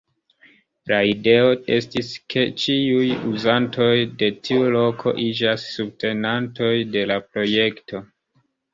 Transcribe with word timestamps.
La 0.91 0.97
ideo 1.09 1.51
estis 1.75 2.09
ke 2.35 2.47
ĉiuj 2.63 3.05
uzantoj 3.33 3.93
de 4.25 4.33
tiu 4.49 4.73
loko 4.79 5.17
iĝas 5.29 5.71
subtenantoj 5.77 6.75
de 6.99 7.09
la 7.15 7.23
projekto. 7.33 8.07